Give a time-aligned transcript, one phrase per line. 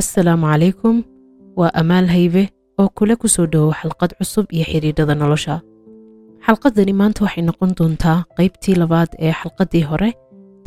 [0.00, 0.96] assalaamu calaykum
[1.60, 2.42] waa amaal haybe
[2.80, 5.56] oo kula ku soo dhowow xalqad cusub iyo xidhiidhada nolosha.
[6.46, 10.10] Xalqadani maanta waxay noqon doontaa qaybtii labaad ee xalqaddii hore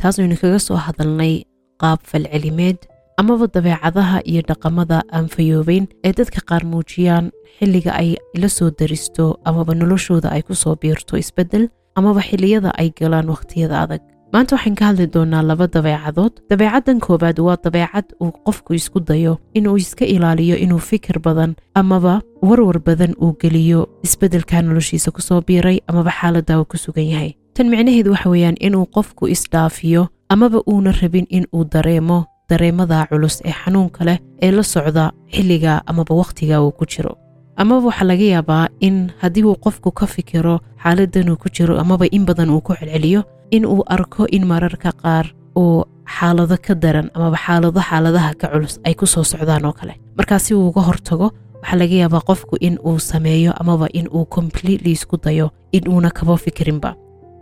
[0.00, 1.34] taasaynu kaga soo hadalnay
[1.82, 2.78] qaab falcelimeed
[3.20, 7.26] amaba dabeecadaha iyo dhaqamada aan fayoobeyn ee dadka qaar muujiyaan
[7.58, 8.10] xilliga ay
[8.42, 11.64] la soo daristo amaba noloshooda ay ku soo biirto isbeddel
[11.98, 14.02] amaba xilliyada ay galaan wakhtiyada adag
[14.34, 16.32] maanta waxaan ka hadli doonaa laba dabeecadood.
[16.50, 22.20] Dabeecaddan koowaad waa dabeecad uu qofku isku dayo inuu iska ilaaliyo inuu fikir badan amaba
[22.42, 27.30] warwar badan uu geliyo isbeddelkaa noloshiisa ku soo biiray amaba xaaladda uu ku sugan yahay.
[27.54, 33.40] Tan micnaheedu waxa weeyaan inuu qofku isdhaafiyo amaba uuna rabin in uu dareemo dareemada culus
[33.44, 37.16] ee xanuunka leh ee la socda xilliga amaba wakhtiga uu ku jiro.
[37.56, 42.06] Amaba waxaa laga yaabaa in haddii uu qofku ka fikiro xaaladdan uu ku jiro amaba
[42.10, 45.26] in badan uu ku celceliyo in uu arko in mararka qaar
[45.56, 45.84] uu
[46.18, 49.94] xaalado ka daran amaba xaalado xaaladaha ka culus ay ku soo socdaan oo kale.
[50.18, 51.30] Markaa si uu uga hortago
[51.62, 56.10] waxaa laga yaabaa qofku in uu sameeyo amaba in uu completely isku dayo in uuna
[56.10, 56.94] kaba fikirinba.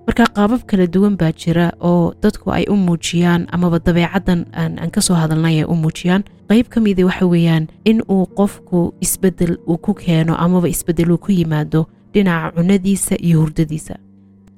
[0.07, 5.01] Marka qaabab kala duwan baa jira oo dadku ay u muujiyaan amaba dabeecaddan aan ka
[5.01, 6.23] soo hadalnay ay u muujiyaan.
[6.49, 11.19] Qayb ka mida waxa weeyaan in uu qofku isbeddel uu ku keeno amaba isbeddel uu
[11.19, 13.95] ku yimaado dhinaca cunadiisa iyo hurdadiisa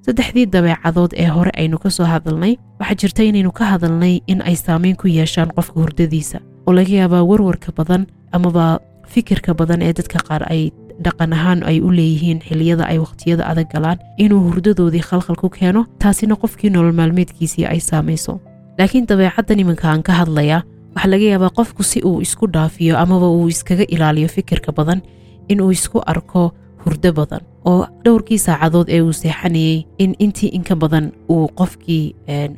[0.06, 4.56] saddexdii dabeecadood ee hore aynu ka soo hadalnay waxaa jirta inaynu ka hadalnay in ay
[4.56, 8.78] saameyn ku yeeshaan qofka hurdadiisa oo laga yaabaa warwarka badan amaba
[9.12, 10.62] fikirka badan ee dadka qaar ay
[11.04, 15.86] dhaqan ahaan ay u leeyihiin xilliyada ay wakhtiyada adag galaan inuu hurdadoodii khalkhal ku keeno
[16.02, 18.40] taasina qofkii nolol maalmeedkiisii ay saamayso.
[18.78, 20.62] Laakiin dabeecaddan iminka aan ka hadlayaa
[20.94, 25.00] waxaa laga yaabaa qofku si uu isku dhaafiyo amaba uu iskaga ilaaliyo fikirka badan
[25.48, 26.52] inuu isku arko
[26.84, 32.14] hurdo badan oo dhowrkii saacadood ee uu seexanayey in intii inka badan uu qofkii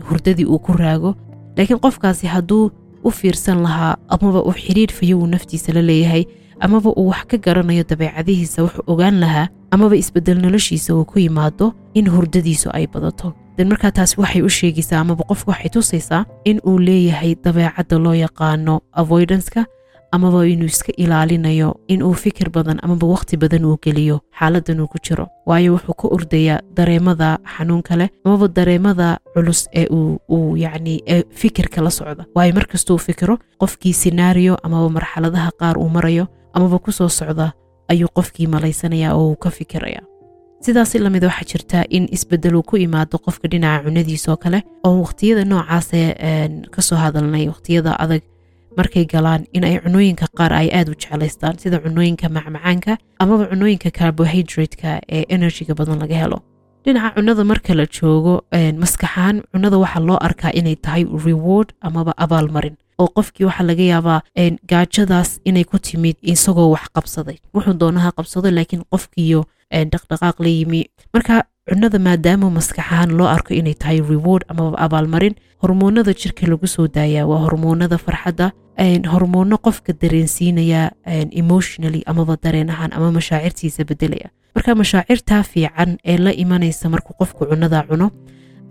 [0.08, 1.14] hurdadii uu ku raago.
[1.56, 2.70] Laakiin qofkaasi hadduu
[3.04, 6.24] u fiirsan lahaa amaba uu xidhiidh fayo uu naftiisa la leeyahay
[6.60, 11.72] amaba uu wax ka garanayo dabeecadihiisa wuxuu ogaan lahaa amaba isbeddel noloshiisa uu ku yimaado
[11.94, 13.32] in hurdadiisu ay badato.
[13.58, 18.14] Den markaa taasi waxay u sheegaysaa amaba qofku waxay tusaysaa in uu leeyahay dabeecadda loo
[18.14, 19.64] yaqaano avoidanska
[20.12, 24.98] amaba inuu iska ilaalinayo inuu fikir badan amaba wakhti badan uu geliyo xaaladdan uu ku
[25.02, 25.26] jiro.
[25.46, 29.86] Waayo wuxuu ka ordayaa dareemada xanuunka leh amaba dareemada culus ee
[30.28, 32.24] uu yacni ee fikirka la socda.
[32.34, 37.52] Waayo markastuu fikiro qofkii sinaariyo amaba marxaladaha qaar uu marayo amaba ku soo socda
[37.88, 40.00] ayuu qofkii malaysanaya oo uu ka fikiraya
[40.60, 45.00] sidaasi la mid waxaa jirta in isbeddel uu ku imaado qofka dhinaca cunadiisoo kale oo
[45.02, 46.08] wakhtiyada noocaasee
[46.74, 48.22] ka soo hadalnay wakhtiyada adag
[48.78, 52.92] markay galaan in ay cunooyinka qaar ay aad u jeclaystaan sida cunooyinka macmacaanka
[53.22, 56.38] amaba cunooyinka carbohydrate-ka ee enerjiga badan laga helo.
[56.84, 58.34] Dhinaca cunada marka la joogo
[58.82, 64.20] maskaxahaan cunada waxaa loo arkaa inay tahay reward amaba abaalmarin oo qofkii waxaa laga yaabaa
[64.70, 67.36] gaajadaas inay ku timid isagoo wax qabsaday.
[67.54, 69.40] Wuxuu doonaha qabsado laakiin qofkiiyo
[69.72, 70.80] dhaqdhaqaaq la yimi
[71.14, 76.86] marka cunada maadaama maskaxahaan loo arko inay tahay reward amaba abaalmarin hormoonada jirka lagu soo
[76.96, 78.46] daayaa waa hormoonada farxadda
[79.12, 80.82] hormoono qofka dareensiinaya
[81.42, 87.42] emotionally amaba dareen ahaan ama mashaacirtiisa bedelaya marka mashaacirtaa fiican ee la imanaysa markuu qofku
[87.50, 88.06] cunada cuno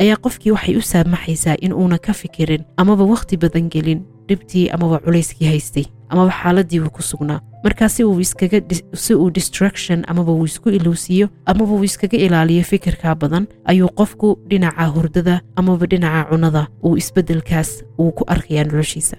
[0.01, 4.99] ayaa qofkii waxay u saamaxaysaa in uuna ka fikirin amaba wakhti badan gelin dhibtii amaba
[5.05, 7.39] culayskii haystay amaba xaaladii uu ku sugnaa.
[7.63, 8.59] Markaa si uu iskaga
[8.93, 14.37] si uu distraction amaba uu isku ilowsiiyo amaba uu iskaga ilaaliyo fikirkaa badan ayuu qofku
[14.49, 17.69] dhinaca hurdada amaba dhinaca cunada uu isbeddelkaas
[17.99, 19.17] uu ku arkayaa noloshiisa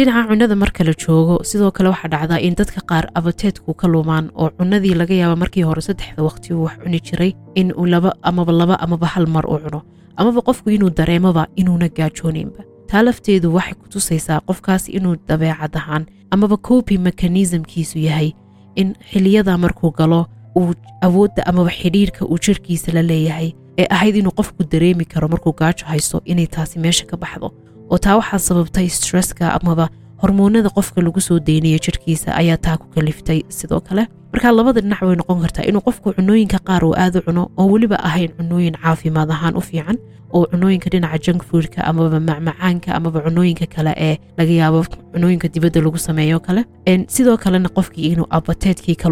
[0.00, 4.30] dhinaca cunada marka la joogo sidoo kale waxaa dhacdaa in dadka qaar abateedku ka lumaan
[4.34, 8.10] oo cunadii laga yaaba markii hore saddexda waqti uu wax cuni jiray in uu laba
[8.22, 9.80] amaba laba amaba hal mar u cuno
[10.16, 12.62] amaba qofku inuu dareemoba inuuna gaajoonaynba.
[12.88, 18.32] Taa lafteedu waxay ku tusaysaa qofkaas inuu dabeecad ahaan amaba copy mekanismkiisu yahay
[18.76, 20.72] in xiliyada markuu galo uu
[21.06, 25.84] awoodda amaba xidhiirka uu jirkiisa la leeyahay ee ahayd inuu qofku dareemi karo markuu gaajo
[25.86, 27.48] haysto inay taasi meesha ka baxdo
[27.90, 29.88] oo taa waxaa sababtay stresska amaba
[30.22, 34.06] hormoonada qofka lagu soo deynayo jirkiisa ayaa taa ku kaliftay sidoo kale.
[34.32, 37.66] Markaa labada dhinac way noqon kartaa inuu qofku cunooyinka qaar uu aad u cuno oo
[37.72, 39.96] weliba ahayn cunooyin caafimaad ahaan u fiican
[40.32, 44.84] oo cunooyinka dhinaca junk foodka amaba macmacaanka amaba cunooyinka kale ee laga yaabo
[45.14, 46.62] cunooyinka dibadda lagu sameeyo kale.
[47.08, 49.08] Sidoo kalena qofkii inuu abateedkii ka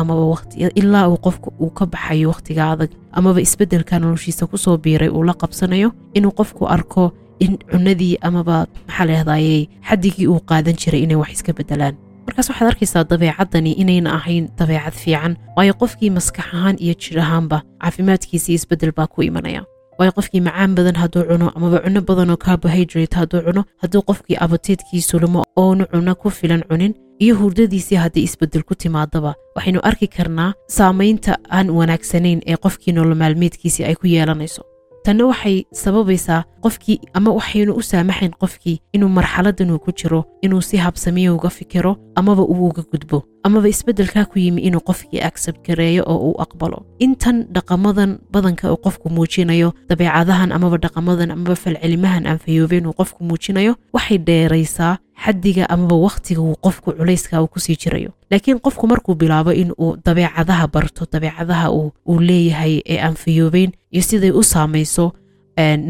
[0.00, 4.76] amaba waqti ilaa uu qofku uu ka baxayo waqtiga adag amaba isbeddelka noloshiisa ku soo
[4.78, 7.12] biiray uu la qabsanayo inuu qofku arko
[7.44, 8.56] in cunadii amaba
[8.88, 11.94] maxaa layahdaayey xaddigii uu qaadan jiray inay wax iska beddelaan.
[12.26, 17.58] Markaas waxaad arkaysaa dabeecaddani inayna ahayn dabeecad fiican waayo qofkii maskax ahaan iyo jir ahaanba
[17.82, 19.62] caafimaadkiisii isbeddel baa ku imanaya.
[19.98, 24.36] Waayo qofkii macaan badan hadduu cuno amaba cuno badan oo carbohydrate hadduu cuno hadduu qofkii
[24.44, 29.34] abatiidkiisu lumo oonu cuno ku filan cunin iyo hurdadiisii haddii isbeddel ku timaadaba.
[29.56, 34.62] Waxaynu arki karnaa saamaynta aan wanaagsanayn ee qofkii nolol maalmeedkiisii ay ku yeelanayso
[35.04, 40.60] tanna waxay sababaysaa qofkii ama waxaynu u saamaxayn qofkii inuu marxaladan uu ku jiro inuu
[40.62, 45.66] si habsamiyo uga fikiro amaba uu uga gudbo amaba isbeddelkaa ku yimi inuu qofkii accept
[45.66, 46.78] gareeyo oo uu aqbalo.
[46.98, 53.24] Intan dhaqamadan badanka uu qofku muujinayo dabeecadahan amaba dhaqamadan amaba falcelimahan aan fayoobeen uu qofku
[53.24, 58.10] muujinayo waxay dheeraysaa xaddiga amaba wakhtiga uu qofku culayska uu ku sii jirayo.
[58.30, 64.02] Laakiin qofku markuu bilaabo in uu dabeecadaha barto dabeecadaha uu leeyahay ee aan fayoobeyn iyo
[64.02, 65.12] siday u saamayso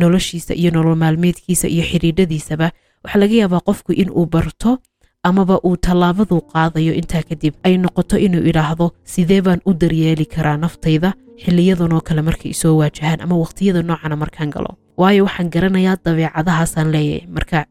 [0.00, 2.70] noloshiisa iyo nolol maalmeedkiisa iyo xidhiidhadiisaba
[3.04, 4.78] waxaa laga yaabaa qofku in uu barto
[5.22, 7.54] amaba uu tallaabaduu qaadayo intaa kadib.
[7.62, 13.20] Ay noqoto inuu idhaahdo sidee baan u daryeeli karaa naftayda xiliyadanoo kale markay isoo waajahaan
[13.20, 14.76] ama wakhtiyada noocana markaan galo.
[14.96, 17.26] Waayo waxaan garanayaa dabeecadahaasaan leeyahay.
[17.28, 17.66] Marka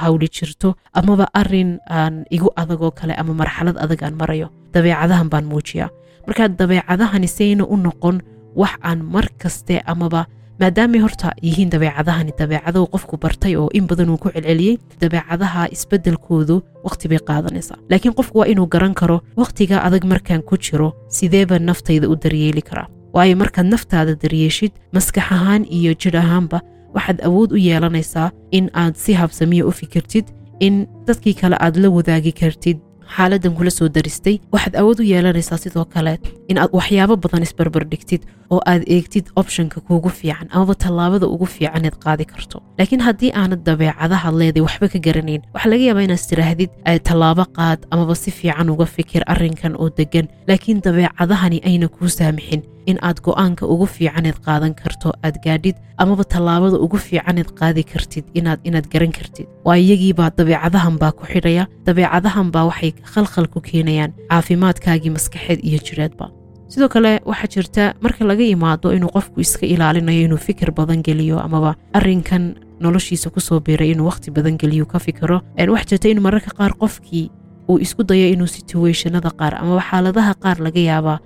[0.00, 5.44] hawli jirto amaba arrin aan igu adagoo kale ama marxalad adag aan marayo dabeecadahan baan
[5.44, 5.90] muujiyaa.
[6.26, 8.22] Marka dabeecadahani sayna u noqon
[8.56, 10.26] wax aan mar kaste amaba
[10.60, 16.56] maadaamay horta yihiin dabeecadahani dabeecado qofku bartay oo in badan uu ku celceliyey dabeecadaha isbeddelkoodu
[16.86, 17.78] wakhti bay qaadanaysaa.
[17.90, 22.62] Laakiin qofku waa inuu garan karo wakhtiga adag markaan ku jiro sideeba naftayda u daryeeli
[22.62, 22.88] karaa.
[23.14, 26.60] Waayo markaad naftaada daryeeshid maskax ahaan iyo jidh ahaanba
[26.94, 30.26] waxaad awood u yeelanaysaa in aad si habsamiyo u fikirtid
[30.60, 32.78] in dadkii kale aad la wadaagi kartid
[33.16, 36.12] xaaladan kula soo daristay waxaad awood u yeelanaysaa sidoo kale
[36.50, 41.46] in aad waxyaabo badan isbarbar dhigtid oo aad eegtid optionka kuugu fiican amaba tallaabada ugu
[41.54, 42.62] fiicaneed qaadi karto.
[42.78, 46.70] Laakiin haddii aanad dabeecadaha leeday waxba ka garanayn waxaa laga yaabaa inaad istirahdid
[47.08, 52.62] tallaabo qaad amaba si fiican uga fikir arrinkan oo degan laakiin dabeecadahani ayna kuu saamixin
[52.90, 58.24] in aad go'aanka ugu fiicaneed qaadan karto aad gaadhid amaba tallaabada ugu fiicaneed qaadi kartid
[58.38, 59.46] inaad inaad garan kartid.
[59.66, 65.78] Waa iyagiibaa dabeecadahan baa ku xidhaya dabeecadahan baa waxay khalkhal ku keenayaan caafimaadkaagii maskaxeed iyo
[65.86, 66.26] jiraadba
[66.72, 71.36] sidoo kale waxaa jirta marka laga imaado inuu qofku iska ilaalinayo inuu fikir badan geliyo
[71.46, 72.44] amaba arrinkan
[72.84, 75.38] noloshiisa ku soo biiray inuu wakhti badan geliyo ka fikiro.
[75.74, 77.26] Waxaa jirta in mararka qaar qofkii
[77.70, 81.18] uu isku dayo inuu situationada qaar amaba xaaladaha qaar laga yaabaa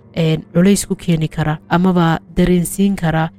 [0.54, 3.30] culays ku keeni kara amaba dareensiin kara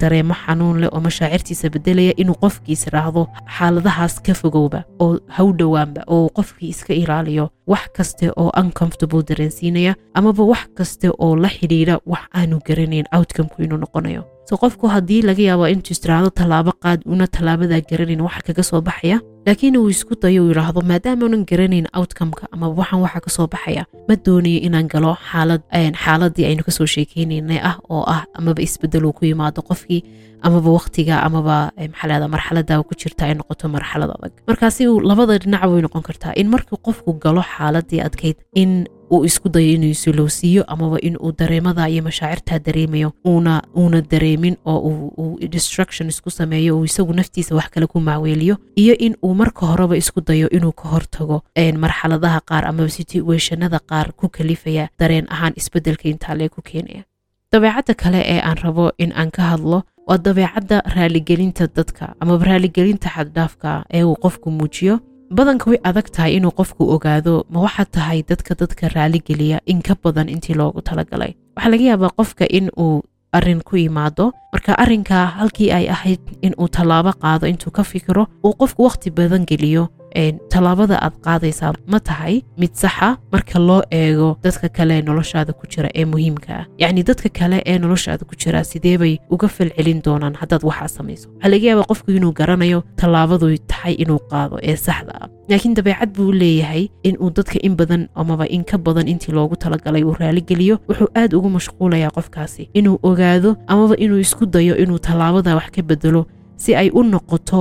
[0.00, 3.26] dareemo xanuun leh oo mashaacirtiisa bedelaya inuu qofkiis raahdo
[3.58, 7.50] xaaladahaas ka fogowba oo haw dhowaanba oo qofkii iska ilaaliyo.
[7.66, 13.62] Wax kaste oo uncomfortable dareensiinaya amaba wax kaste oo la xidhiidha wax aanu garanayn outcomeku
[13.62, 14.24] inuu noqonayo.
[14.48, 18.80] So qofku haddii laga yaabo intuu istiraahdo tallaabo qaad una tallaabadaa garanayn waxa kaga soo
[18.80, 23.46] baxaya laakiin uu isku dayo uu yidhaahdo maadaamaunan garanayn outcomeka ama waxan waxa ka soo
[23.46, 28.60] baxaya ma doonayo inaan galo xaalad xaaladii aynu ka soo sheekeynaynay ah oo ah amaba
[28.66, 30.00] isbeddel uu ku yimaado qofkii
[30.46, 31.56] amaba wakhtiga amaba
[31.92, 34.32] maxaa marxalada ku jirta ay noqoto marxalad adag.
[34.50, 36.32] Markaasi labada dhinac way noqon kartaa.
[36.40, 38.70] In markii qofku galo xaaladii adkayd in
[39.12, 43.12] uu isku dayo inuu isulowsiiyo amaba in uu dareemada iyo mashaacirtaa dareemayo
[43.76, 49.16] uuna dareemin oo destruction isku sameeyo uu isagu naftiisa wax kale ku maaweeliyo iyo in
[49.24, 51.42] uu marka horeba isku dayo inuu ka hortago
[51.84, 57.04] marxaladaha qaar amaba situationada qaar ku kalifaya dareen ahaan isbeddelka intaalee ku keenaya.
[57.52, 63.08] Dabeecadda kale ee aan rabo in aan ka hadlo waa dabeecadda raaligelinta dadka amaba raaligelinta
[63.16, 64.94] xaddhaafka ee uu qofku muujiyo
[65.36, 69.94] badanka way adag tahay inuu qofku ogaado ma waxaa tahay dadka dadka raaligeliya in ka
[70.04, 71.32] badan intii loogu talagalay.
[71.56, 73.02] Waxaa laga yaabaa qofka in uu
[73.36, 78.26] arrin ku imaado marka arrinkaa halkii ay ahayd in uu tallaabo qaado intuu ka fikiro
[78.44, 79.88] uu qofku wakhti badan geliyo
[80.52, 85.64] tallaabada aad qaadaysaa ma tahay mid saxa marka loo eego dadka kale ee noloshaada ku
[85.72, 86.64] jira ee muhiimka ah.
[86.82, 91.28] Yacni dadka kale ee noloshaada ku jira sidee bay uga falcelin doonaan haddaad waxaa samayso?
[91.34, 95.28] Waxaa laga yaabaa qofku inuu garanayo tallaabadu tahay inuu qaado ee saxda ah.
[95.50, 100.02] Laakiin dabeecad buu leeyahay inuu dadka in badan amaba in ka badan intii loogu talagalay
[100.04, 105.54] uu raaligeliyo wuxuu aad ugu mashquulayaa qofkaasi inuu ogaado amaba inuu isku dayo inuu tallaabada
[105.58, 106.22] wax ka bedelo
[106.62, 107.60] si ay u noqoto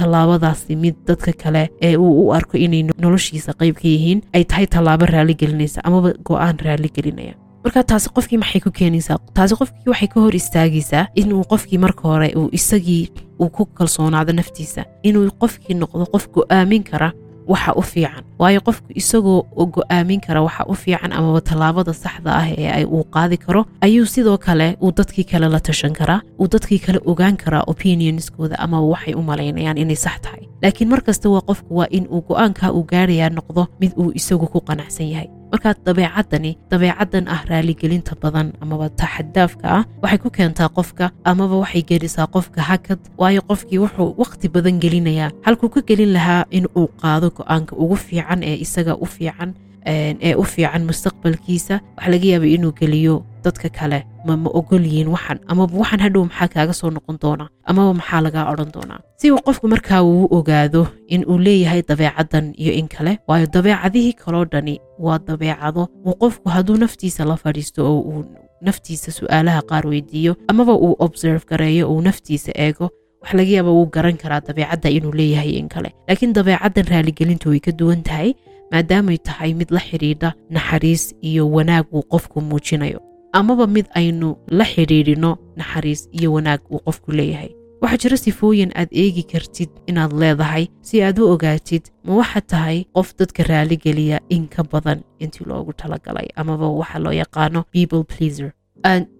[0.00, 4.66] tallaabadaasi mid dadka kale ee uu u arko inay noloshiisa qayb ka yihiin ay tahay
[4.74, 9.18] tallaabo raaligelinaysa amaba go'aan raaligelinaya marka taasi qofkii maxay ku keenaysaa?
[9.36, 13.04] Taasi qofkii waxay ka hor istaagaysaa inuu qofkii marka hore uu isagii
[13.42, 17.08] uu ku kalsoonaado naftiisa inuu qofkii noqdo qof go'aamin kara
[17.52, 18.24] waxa u fiican.
[18.40, 19.38] Waayo qofku isagoo
[19.74, 24.38] go'aamin kara waxa u fiican amaba tallaabada saxda ah ee uu qaadi karo ayuu sidoo
[24.46, 29.14] kale uu dadkii kale la tashan karaa uu dadkii kale ogaan karaa opinionskooda amaba waxay
[29.14, 30.42] u malaynayaan inay sax tahay.
[30.62, 34.46] Laakiin mar kasta waa qofku waa in uu go'aankaa uu gaarayaa noqdo mid uu isagu
[34.52, 40.68] ku qanacsan yahay markaa dabeecadani dabeecadan ah raaligelinta badan amaba taxadaafka ah waxay ku keentaa
[40.78, 45.30] qofka amaba waxay gelisaa qofka hakad waayo qofkii wuxuu wakhti badan gelinayaa.
[45.46, 49.50] Halkuu ka gelin lahaa in uu qaado go'aanka ugu fiican ee isaga u fiican
[49.86, 51.80] ee u fiican mustaqbalkiisa.
[51.96, 54.04] Waxa laga yaabay inuu geliyo dadka kale.
[54.26, 57.48] Ma ma ogol yihiin waxan amaba waxan hadhow maxaa kaaga soo noqon doonaa?
[57.64, 59.00] Amaba maxaa lagaa odhan doonaa?
[59.16, 64.12] Si uu qofku markaa uu ogaado in uu leeyahay dabeecadan iyo in kale waayo dabeecadihii
[64.12, 68.24] kaloo dhani waa dabeecado uu qofku hadduu naftiisa la fadhiisto oo uu
[68.62, 72.90] naftiisa su'aalaha qaar weydiiyo amaba uu observe gareeyo uu naftiisa eego
[73.22, 75.90] wax laga yaaba wuu garan karaa dabeecadda inuu leeyahay in kale.
[76.08, 78.34] Laakiin dabeecaddan raaligelintu way ka duwan tahay
[78.72, 83.00] maadaamay tahay mid la xidhiidha naxariis iyo wanaag uu qofku muujinayo.
[83.32, 87.50] Amaba mid aynu la xidhiidhino naxariis iyo wanaag uu qofku leeyahay.
[87.82, 92.84] Waxaa jira sifooyin aad eegi kartid inaad leedahay si aad u ogaatid ma waxaad tahay
[92.94, 98.52] qof dadka raaligeliya in ka badan intii loogu talagalay amaba waxa loo yaqaano people pleaser.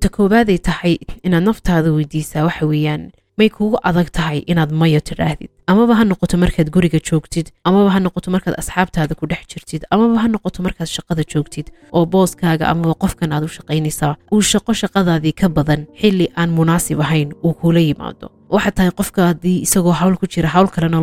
[0.00, 5.50] Ta koobaaday tahay inaad naftaada weydiisaa waxa weeyaan may kugu adag tahay inaad maya tidhaahdid
[5.72, 10.16] amaba ha noqoto markaad guriga joogtid amaba ha noqoto markaad asxaabtaada ku dhex jirtid amaba
[10.22, 11.66] ha noqoto markaad shaqada joogtid
[11.96, 16.98] oo booskaaga amaba qofkan aad u shaqaynaysaa uu shaqo shaqadaadii ka badan xilli aan munaasib
[17.06, 18.26] ahayn uu kula yimaado.
[18.54, 20.98] Waxaad tahay qofka haddii isagoo hawl ku jira hawl kalena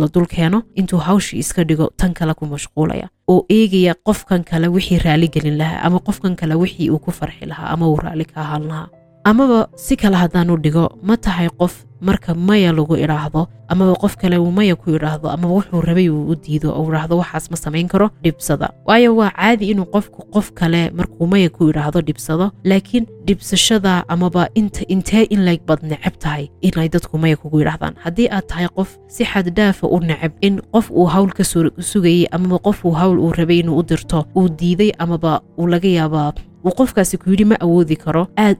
[0.00, 3.06] la dul keeno intuu hawshii iska dhigo tan kale ku mashquulaya.
[3.32, 7.68] Oo eegaya qofkan kale wixii raaligelin lahaa ama qofkan kale wixii uu ku farxi lahaa
[7.74, 8.88] ama uu raalli ka ahaan lahaa
[9.24, 11.74] amaba si kale haddaanu dhigo ma tahay qof
[12.08, 16.28] marka maya lagu idhaahdo amaba qof kale uu maya ku idhaahdo amaba wuxuu rabay uu
[16.32, 18.68] u diido oo idhaahdo waxaas ma samayn karo dhibsada.
[18.88, 24.48] Waayo waa caadi inuu qofku qof kale markuu maya ku idhaahdo dhibsado laakiin dhibsashada amaba
[24.54, 27.94] inta intee in layg bad necab tahay inay dadku maya kugu idhaahdaan.
[28.04, 31.44] Haddii aad tahay qof si xaddhaafa u necab in qof uu hawl ka
[31.90, 35.88] sugayey amaba qof uu hawl uu rabay inuu u dirto uu diiday amaba uu laga
[35.88, 36.32] yaabaa
[36.66, 38.56] uu qofkaasi ku yidhi ma awoodi karo aad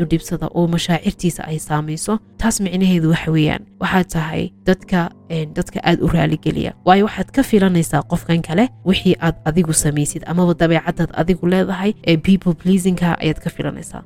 [0.00, 2.18] u dhibsada oo mashaacirtiisa ay saamayso.
[2.38, 5.10] Taas micnaheedu waxa weeyaan waxaad tahay dadka
[5.58, 10.54] dadka aad u raaligeliya waayo waxaad ka filanaysaa qofkan kale wixii aad adigu samaysid amaba
[10.54, 14.02] dabeecadaad adigu leedahay ee people pleasingka ayaad ka filanaysaa.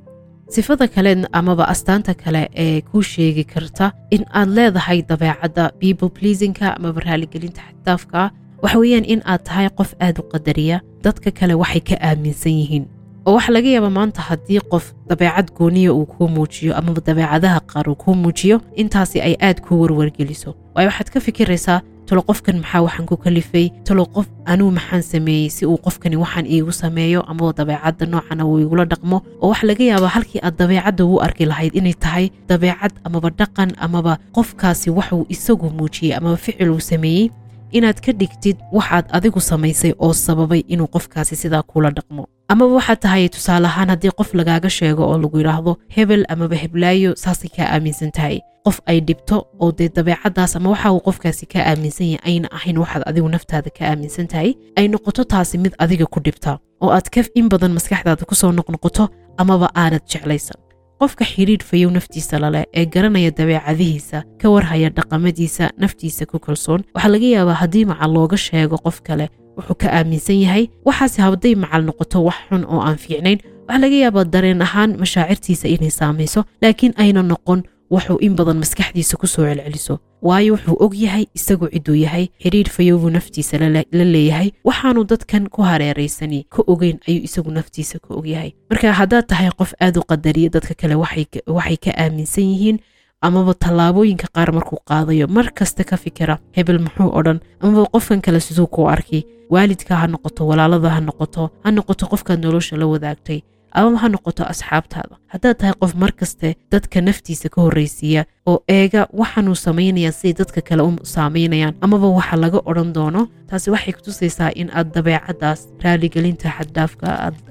[0.55, 6.77] Sifada kale amaba astaanta kale ee kuu sheegi karta in aad leedahay dabeecadda people pleasingka
[6.77, 8.31] amaba raaligelinta xadaafka
[8.63, 10.81] waxa weeyaan in aad tahay qof aad u qadariya.
[11.05, 12.85] Dadka kale waxay ka aaminsan yihiin
[13.27, 17.87] oo waxa laga yaaba maanta haddii qof dabeecad gooniya uu kuu muujiyo amaba dabeecadaha qaar
[17.91, 20.55] uu kuu muujiyo intaasi ay aad kuu warwargeliso.
[20.75, 23.67] Waayo waxaad ka fikiraysaa talo qofkan maxaa waxaan ku kalifay?
[23.85, 28.59] Talo qof anuu maxaan sameeyey si uu qofkani waxaan iigu sameeyo amaba dabeecadda noocana uu
[28.65, 29.23] igula dhaqmo?
[29.43, 33.71] Oo waxa laga yaabaa halkii aad dabeecadda u arki lahayd inay tahay dabeecad amaba dhaqan
[33.79, 37.31] amaba qofkaasi waxuu isagu muujiyey amaba ficil uu sameeyey
[37.77, 42.27] inaad ka dhigtid waxaad adigu samaysay oo sababay inuu qofkaasi sidaa kula dhaqmo.
[42.49, 47.11] Amaba waxaad tahay tusaale ahaan haddii qof lagaaga sheego oo lagu yidhaahdo hebel amaba heblaayo
[47.17, 48.41] saasay kaa aaminsan tahay.
[48.65, 52.79] Qof ay dhibto oo dee dabeecaddaas ama waxa uu qofkaasi kaa aaminsan yahay ayna ahayn
[52.83, 56.59] waxaad adigu naftaada ka aaminsan tahay ay noqoto taasi mid adiga ku dhibta.
[56.83, 59.09] Oo aad ka in badan maskaxdaada ku soo noqnoqoto
[59.43, 60.59] amaba aanad jeclaysan
[61.01, 66.81] qofka xidhiidh fayow naftiisa laleh ee garanaya dabeecadihiisa ka warhaya dhaqamadiisa naftiisa ku kalsoon.
[66.95, 69.27] Waxaa laga yaabaa haddii macal looga sheego qof kale
[69.57, 73.39] wuxuu ka aaminsan yahay waxaase hadday macal noqoto wax xun oo aan fiicnayn.
[73.69, 79.17] Waxaa laga yaabaa dareen ahaan mashaacirtiisa inay saamayso laakiin ayna noqon wuxuu in badan maskaxdiisa
[79.17, 79.99] ku soo celceliso.
[80.23, 84.53] Waayo wuxuu og yahay isagu ciduu yahay xidhiidh fayowbuu naftiisa la leeyahay.
[84.65, 88.53] Waxaanu dadkan ku hareeraysani ka ogeyn ayuu isagu naftiisa ka og yahay.
[88.71, 92.79] Marka haddaad tahay qof aad u qadariya dadka kale waxay ka aaminsan yihiin
[93.23, 95.27] amaba tallaabooyinka qaar markuu qaadayo.
[95.29, 100.07] Mar kasta ka fikira hebel muxuu odhan amaba qofkan kale siduu kuu arki waalidka ha
[100.07, 103.41] noqoto walaalada ha noqoto ha noqoto qofkaad nolosha la wadaagtay
[103.79, 109.03] amaba ha noqoto asxaabtaada haddaad tahay qof mar kaste dadka naftiisa ka horraysiiya oo eega
[109.21, 114.51] waxaanuu samaynaya siday dadka kale u saamaynayaan amaba waxa laga odhan doono taasi waxay kutusaysaa
[114.61, 117.07] in aad dabeecaddaas raaligelinta xaddhaafka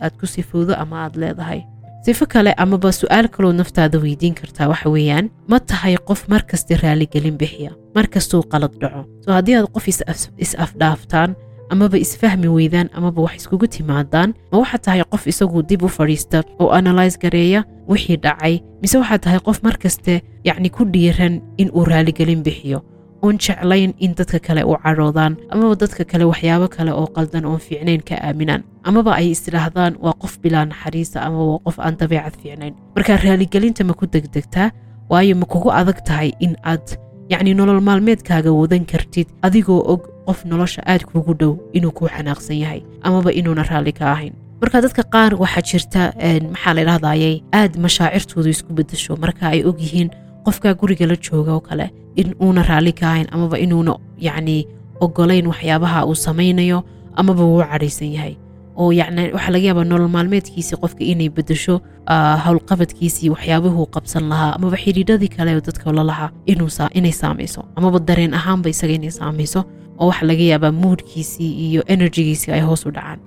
[0.05, 1.61] aad ku sifowdo ama aad leedahay
[2.05, 6.73] sifo kale amaba su'aal kaloo naftaada weydiin kartaa waxa weeyaan ma tahay qof mar kaste
[6.83, 9.85] raaligelin bixiya mar kastuu qalad dhaco soo haddii aad qof
[10.43, 11.29] is afdhaaftaan
[11.69, 16.43] amaba isfahmi weydaan amaba wax iskugu timaadaan ma waxaad tahay qof isagu dib u fadhiista
[16.59, 20.13] oo analyse gareeya wixii dhacay mise waxaad tahay qof mar kaste
[20.47, 22.79] yacni ku dhiiran in uu raaligelin bixiyo
[23.21, 27.59] oon jeclayn in dadka kale u cadhoodaan amaba dadka kale waxyaabo kale oo qaldan oon
[27.59, 32.35] fiicnayn ka aaminaan amaba ay isdhaahdaan waa qof bilaa naxariisa amaba waa qof aan dabeecad
[32.41, 32.73] fiicnayn.
[32.95, 34.71] Marka raaligelinta ma ku degdegtaa
[35.11, 36.85] waayo ma kugu adag tahay in aad
[37.31, 42.57] yacni nolol maalmeedkaaga wadan kartid adigoo og qof nolosha aad kuugu dhow inuu kuu xanaaqsan
[42.63, 44.33] yahay amaba inuuna raalli ka ahayn.
[44.61, 46.01] Marka dadka qaar waxaa jirta
[46.53, 50.09] maxaa la idhahdayay aad mashaacirtoodu isku bedesho marka ay og yihiin
[50.45, 51.85] qofkaa guriga la jooga oo kale
[52.21, 53.93] in uuna raalli ka ahayn amaba inuuna
[54.27, 54.57] yacni
[55.05, 56.79] ogolayn waxyaabaha uu samaynayo
[57.21, 58.33] amaba wuu cadhaysan yahay
[58.81, 61.75] oo yacni waxaa laga yaabaa nolol maalmeedkiisii qofka inay bedesho
[62.45, 66.29] howlqabadkiisii waxyaabihuu qabsan lahaa amaba xidhiidhadii kale dadka la lahaa
[66.99, 69.59] inay saamayso amaba dareen ahaanba isaga inay saamayso
[69.99, 73.19] oo waxaa laga yaabaa muudkiisii iyo enerjigiisii ay hoos u dhacaan.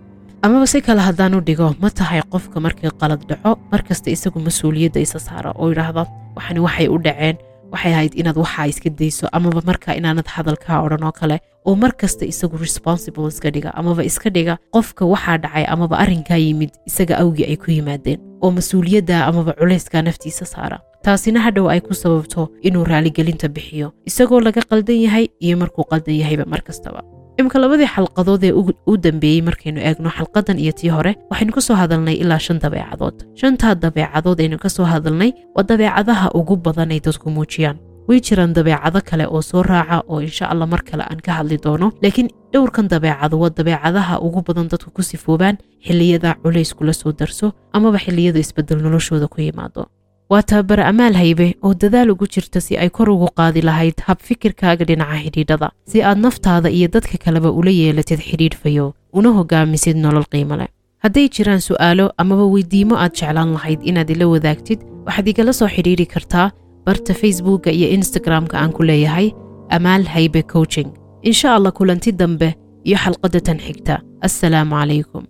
[0.42, 5.00] Amaba si kale haddaan u dhigo ma tahay qofka markii qalad dhaco markasta isagu mas'uuliyadda
[5.06, 6.06] isa saara oo yidhaahda
[6.36, 7.36] waxani waxay u dhaceen
[7.72, 11.36] waxay ahayd inaad waxaa iska dayso amaba marka inaanad hadalkaa odhan oo kale
[11.68, 16.40] oo mar kasta isagu responsible iska dhiga amaba iska dhiga qofka waxaa dhacay amaba arrinkaa
[16.46, 20.78] yimid isaga awgii ay ku yimaadeen oo mas'uuliyadda amaba culayskaa naftiisa saara.
[21.06, 26.14] Taasina hadhow ay ku sababto inuu raaligelinta bixiyo isagoo laga qaldan yahay iyo markuu qaldan
[26.22, 27.00] yahayba mar kastaba
[27.40, 28.52] imika labadii xalqadood ee
[28.90, 33.16] u dambeeyey markaynu eegno xalqadan iyo tii hore waxaynu ka soo hadalnay ilaa shan dabeecadood.
[33.40, 37.78] Shantaa dabeecadood aynu ka soo hadalnay waa dabeecadaha ugu badan ay dadku muujiyaan.
[38.08, 41.56] Way jiraan dabeecado kale oo soo raaca oo insha allah mar kale aan ka hadli
[41.64, 47.46] doono laakiin dhowrkan dabeecado waa dabeecadaha ugu badan dadku ku sifoobaan xilliyada culeyskula soo darso
[47.72, 49.86] amaba xilliyada isbeddel noloshooda ku yimaado
[50.32, 54.18] waa tababare amaal haybe oo dadaal ugu jirta si ay kor ugu qaadi lahayd hab
[54.28, 58.86] fikirkaaga dhinaca xidhiidhada si aad naftaada iyo dadka kaleba ula yeelatid xidhiidh fayo
[59.18, 60.68] una hogaamisid nolol qiimo leh.
[61.04, 66.06] Hadday jiraan su'aalo amaba weydiimo aad jeclaan lahayd inaad ila wadaagtid waxaad igala soo xidhiidhi
[66.14, 66.46] kartaa
[66.86, 69.28] barta facebookka iyo instagramka aan ku leeyahay
[69.76, 70.90] amaal haybe coaching.
[71.30, 72.48] Insha allah kulanti dambe
[72.88, 73.94] iyo xalqadda tan xigta.
[74.26, 75.22] Assalaamu calaykum